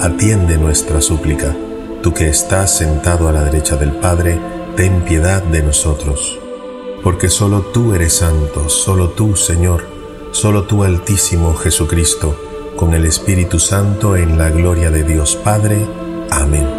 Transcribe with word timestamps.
atiende 0.00 0.58
nuestra 0.58 1.00
súplica. 1.00 1.56
Tú 2.02 2.12
que 2.12 2.28
estás 2.28 2.76
sentado 2.76 3.28
a 3.28 3.32
la 3.32 3.44
derecha 3.44 3.76
del 3.76 3.92
Padre, 3.92 4.38
ten 4.76 5.02
piedad 5.02 5.42
de 5.42 5.62
nosotros. 5.62 6.38
Porque 7.02 7.30
solo 7.30 7.62
tú 7.72 7.94
eres 7.94 8.14
santo, 8.14 8.68
solo 8.68 9.10
tú, 9.10 9.36
Señor, 9.36 9.84
solo 10.32 10.64
tú, 10.64 10.84
Altísimo 10.84 11.54
Jesucristo, 11.54 12.36
con 12.76 12.94
el 12.94 13.06
Espíritu 13.06 13.58
Santo 13.58 14.16
en 14.16 14.38
la 14.38 14.50
gloria 14.50 14.90
de 14.90 15.04
Dios 15.04 15.36
Padre. 15.36 15.86
Amén. 16.30 16.75